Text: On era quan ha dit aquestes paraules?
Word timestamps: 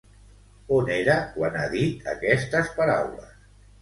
On 0.77 0.87
era 0.95 1.17
quan 1.35 1.59
ha 1.59 1.67
dit 1.75 2.09
aquestes 2.15 2.73
paraules? 2.81 3.37